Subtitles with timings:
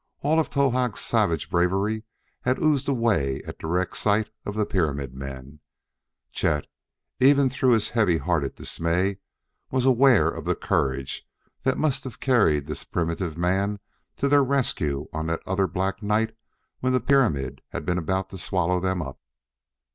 [0.21, 2.05] All of Towahg's savage bravery
[2.41, 5.59] had oozed away at direct sight of the pyramid men;
[6.31, 6.65] Chet,
[7.19, 9.19] even through his heavy hearted dismay,
[9.69, 11.29] was aware of the courage
[11.61, 13.79] that must have carried this primitive man
[14.17, 16.35] to their rescue on that other black night
[16.79, 19.19] when the pyramid had been about to swallow, them up.